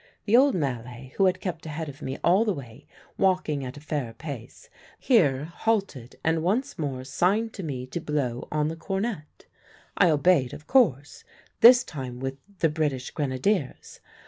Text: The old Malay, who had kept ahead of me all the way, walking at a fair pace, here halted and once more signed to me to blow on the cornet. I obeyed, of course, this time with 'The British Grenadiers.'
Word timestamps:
The 0.25 0.35
old 0.35 0.55
Malay, 0.55 1.09
who 1.17 1.25
had 1.27 1.39
kept 1.39 1.67
ahead 1.67 1.87
of 1.87 2.01
me 2.01 2.17
all 2.23 2.43
the 2.43 2.55
way, 2.55 2.87
walking 3.19 3.63
at 3.63 3.77
a 3.77 3.79
fair 3.79 4.13
pace, 4.13 4.67
here 4.97 5.45
halted 5.45 6.15
and 6.23 6.41
once 6.41 6.79
more 6.79 7.03
signed 7.03 7.53
to 7.53 7.61
me 7.61 7.85
to 7.85 8.01
blow 8.01 8.47
on 8.51 8.67
the 8.69 8.75
cornet. 8.75 9.45
I 9.95 10.09
obeyed, 10.09 10.53
of 10.55 10.65
course, 10.65 11.23
this 11.59 11.83
time 11.83 12.19
with 12.19 12.37
'The 12.61 12.69
British 12.69 13.11
Grenadiers.' 13.11 13.99